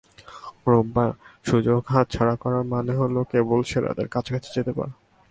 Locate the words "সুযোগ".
1.45-1.81